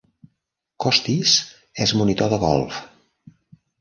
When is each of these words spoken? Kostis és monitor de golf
Kostis 0.85 1.35
és 1.85 1.93
monitor 2.03 2.33
de 2.35 2.43
golf 2.49 2.81